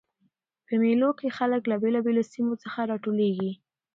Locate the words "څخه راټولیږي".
2.63-3.51